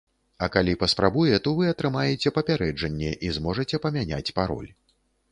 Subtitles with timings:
[0.45, 4.71] А калі паспрабуе, то вы атрымаеце папярэджанне і зможаце памяняць пароль.